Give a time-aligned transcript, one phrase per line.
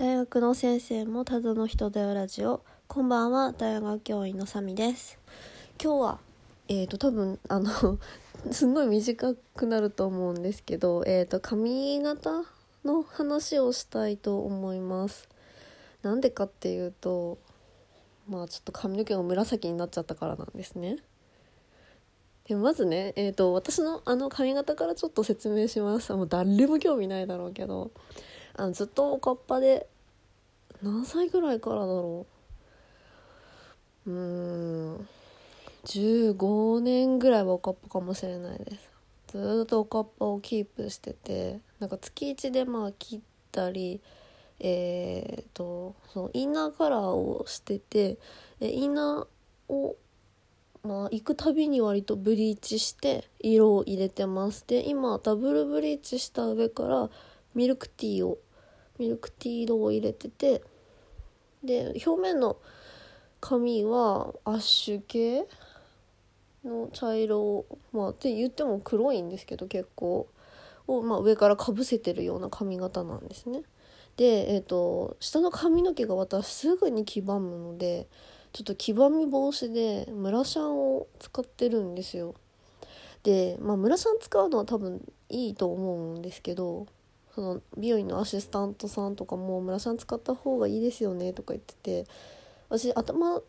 [0.00, 5.18] 大学の先生もただの人だよラジオこんばんは大学教員のサミです。
[5.78, 6.18] 今日は
[6.68, 7.98] えっ、ー、と多分あの
[8.50, 12.44] すごい短くなると思うんですけどえっ、ー、と髪型
[12.82, 15.28] の話をしたいと思います。
[16.00, 17.36] なんでかっていうと
[18.26, 20.96] まあちょっと髪の毛が紫になっちゃったからなんですね。
[22.48, 26.10] でまずね、えーと、私のあの髪型からちょっと説明します。
[26.14, 27.90] もう誰も興味ないだろうけど。
[28.60, 29.86] あのずっとおかっぱで
[30.82, 32.26] 何歳ぐらいからだろ
[34.06, 34.10] う？
[34.10, 35.08] うん
[35.84, 38.90] 15年ぐらいはおかっぱかもしれないです。
[39.28, 43.20] ずっとおかっぱをキープしててなんか月1でまあ切っ
[43.52, 44.00] たり
[44.62, 48.18] えーと、そのインナーカラーをしてて
[48.60, 49.96] インナーを
[50.82, 54.64] まあ行くたびに割とブリーチして色を入れてます。
[54.66, 57.08] で今ダブルブリーチした上から
[57.54, 58.38] ミルクティーを
[58.98, 60.62] ミルクティー色を入れてて
[61.64, 62.56] で表面の
[63.40, 65.46] 髪はアッシュ系
[66.64, 70.28] の茶色まあって言っても黒いんですけど結構
[70.86, 73.62] を、まあ、上からかぶせてるような髪型なんですね。
[74.16, 78.08] で、えーと、下の髪の毛が私すぐに黄ばむので
[78.52, 82.34] ちょっと黄ばみ防止でムラシャンを使ってるんですよ。
[83.22, 86.86] で、まあ、ムラシャン使うのは多分いいと思うんですけど
[87.40, 92.06] その美容院のアシスタントさんとかも「ムラシャン使った方がいいですよね」とか言ってて
[92.68, 93.42] 私頭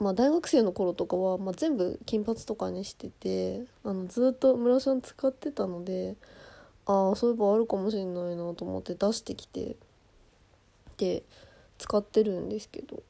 [0.00, 6.16] まあ、大学生の頃とかは、まあ、全部金髪とかにしててあのずっとムラシャン使ってたので
[6.86, 9.76] ああそういえばあるかもしれないなと思って出してきて
[10.96, 11.22] で
[11.76, 13.02] 使ってるんですけど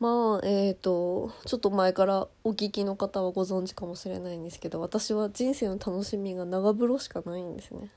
[0.00, 7.90] まあえっ、ー、とちょっと前からお聞きの方はご存知かもしれないんですけど私は人生の楽しみが長風呂しかないんですね。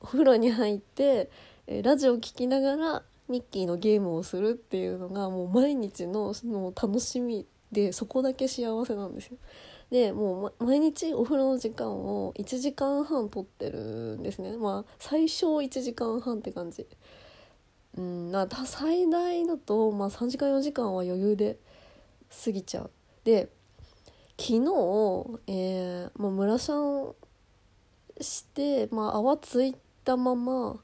[0.00, 1.30] お風呂に入って
[1.66, 9.36] ラジオ聴きながらミッキーのゲームをするっていうのがもう毎日のの楽しみでそこだけ幸せなんですよ。
[9.90, 14.56] でもう毎日お風呂の時間を1時間半とってるんですね。
[14.56, 16.86] まあ最小1時間半って感じ。
[17.96, 21.58] うんな最大だと、まあ、3時間4時間は余裕で
[22.44, 22.90] 過ぎちゃう。
[23.24, 23.48] で
[24.38, 24.58] 昨日、
[25.48, 27.14] えーまあ、村シャン
[28.20, 30.80] して、まあ、泡ついてたまま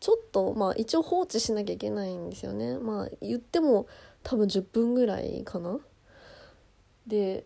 [0.00, 2.78] ちょっとまあ一応放置しなきゃいけないんですよね。
[2.78, 3.86] まあ言っても
[4.22, 5.78] 多分10分ぐらいかな。
[7.06, 7.44] で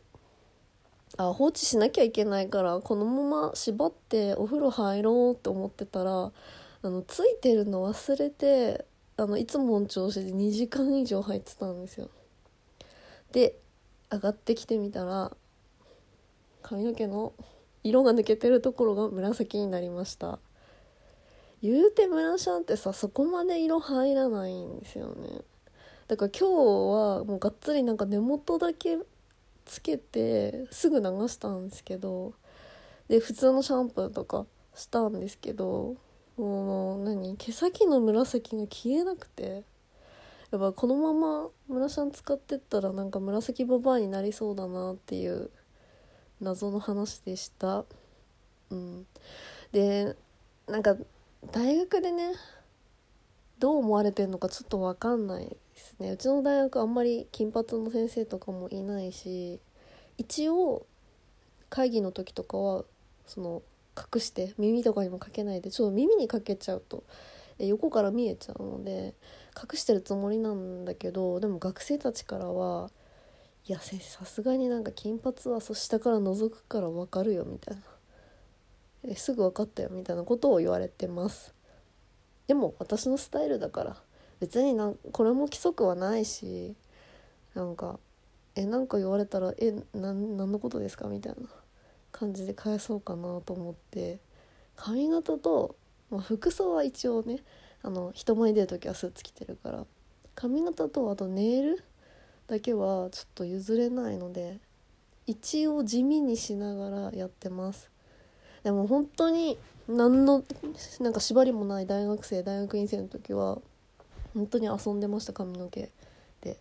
[1.17, 6.33] あ放置しなきゃいけないからこのまま縛ってお風呂入ろうって思ってたら
[6.83, 12.09] あのついてるの忘れてあのいつもの調子で2時間以上入ってたんですよ。
[13.33, 13.57] で
[14.11, 15.37] 上がってきてみたら
[16.63, 17.33] 髪の毛の
[17.83, 20.39] 色が抜けてるところが紫になりました。
[21.62, 25.43] 言うて村シャンってさそこまで色入らないんですよね。
[26.09, 28.98] だから今日はもうがっつりなんか根元だけ
[29.65, 32.32] つけてすぐ流したんですけど
[33.09, 35.97] で普通のシャンプーとかしたんですけど
[36.37, 39.65] もう何毛先の紫が消えなくて。
[40.50, 45.48] やっぱこのまま村シャン使ってったらなんか紫ババアになりそうだなっていう
[46.41, 47.84] 謎の話でした。
[48.71, 49.06] うん、
[49.72, 50.16] で
[50.66, 50.97] なんか
[51.53, 52.33] 大学でね
[53.59, 56.11] どう思われてるのかちょっと分かんないですね。
[56.12, 59.61] うちの大学あんまり金髪の先生とかもいないし
[60.19, 60.87] 一応
[61.69, 62.84] 会議の時とかは
[63.27, 63.62] その
[63.97, 67.05] 隠して耳とかにもかけないでちょっと耳にかけちゃうと
[67.59, 69.15] 横から見えちゃうので
[69.57, 72.91] 隠してるつもりなんだけどでも学生たちからは
[73.67, 77.83] いやさすがになんか金髪はそ下から覗くから分かるよみたいな。
[79.10, 81.53] えすぐ分かったよみたいなことを言われてます。
[82.47, 83.97] でも私のスタイルだから
[84.41, 86.75] 別になこれも規則はないし
[87.54, 87.98] なんか
[88.54, 91.09] えなんか言われたらえ何のことですか？
[91.09, 91.48] みたいな
[92.12, 94.21] 感じで返そうかなと思って
[94.76, 95.77] 髪型と、
[96.10, 97.41] まあ、服装は一応ね
[97.82, 99.84] あの人前に出る時はスーツ着てるから
[100.34, 101.84] 髪型とあとネイル
[102.47, 104.59] だけはちょっと譲れないので
[105.27, 107.90] 一応地味にしながらやってます。
[108.62, 109.59] でも本当に
[109.89, 110.45] 何の
[111.01, 113.59] なんか縛りもない大学生大学院生の時は
[114.34, 115.91] 本当に遊んでました髪の毛
[116.42, 116.59] で。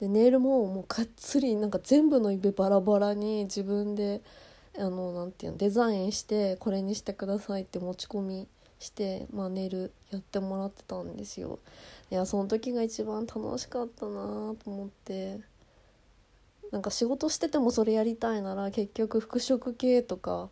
[0.00, 4.20] でネイルももうがっつりなんか全部の指バラバラに自分で
[4.76, 8.48] あのなんていうのデザインしてこれにしてくださいって持ち込み
[8.80, 11.60] して、まあ、ネイルやってもらってたんですよ。
[12.10, 15.40] いやその時が一番楽しかったなと思って。
[16.74, 20.50] なんか仕事しててもそれやりたいなら結局服飾系とか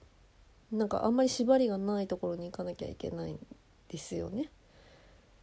[0.72, 3.38] なんかあんまり縛りがないところに行かなきゃいけないん
[3.88, 4.50] ですよね。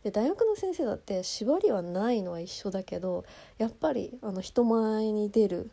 [0.04, 3.26] で大学の先生だって縛りはないのは一緒だけど
[3.58, 5.70] やっぱりあの人前に出る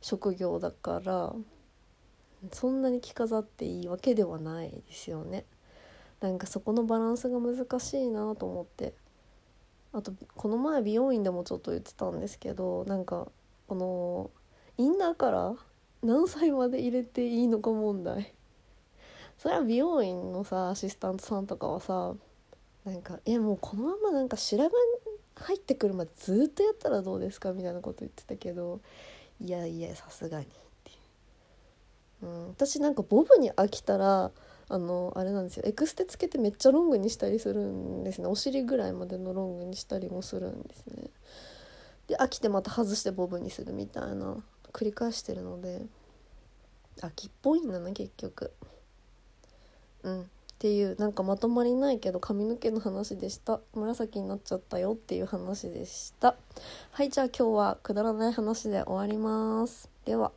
[0.00, 1.32] 職業だから
[2.52, 5.44] そんなに着飾っていいわけではないですよね。
[6.20, 8.94] なんかそこのバランスが難しいなと思って
[9.92, 13.28] あとこの前美容院でもちょっと言ってたんですけどなんか
[13.68, 14.30] この
[14.78, 15.56] インナーカラー
[16.02, 18.32] 何歳まで入れていいのか問題
[19.38, 22.14] それは美容院のさアシスタントさんとかはさ
[22.84, 24.74] なんか「えもうこのままなんか白髪
[25.36, 28.80] 入ってくるまでずっとやったらどうですか?」みたいなこと言ってたけど
[29.40, 30.48] いやいやさすがにっ
[30.84, 30.94] てい
[32.22, 34.30] う、うん、私なんかボブに飽きたら
[34.68, 35.62] あのあれなんですよ。
[35.64, 38.26] エクステつけてめっちゃロングにしたりするんですね。
[38.26, 41.10] お尻ぐらいまでのロングにしたりもするんですね。
[42.08, 44.42] で飽きてまた外してボブにするみたいな
[44.72, 45.86] 繰り返してるので
[47.00, 48.52] 秋っぽいんだな結局。
[50.06, 50.22] うん。
[50.22, 50.24] っ
[50.58, 53.60] ていうなんかまとまりないけど髪の毛の話でした。
[53.74, 56.36] 紫になっちゃったよっていう話でした。
[56.92, 59.90] はいじゃあ今日はくだらない話で終わります。
[60.06, 60.32] では。